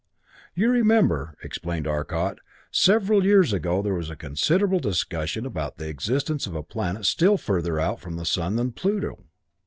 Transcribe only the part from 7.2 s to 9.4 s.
further out from the sun than Pluto.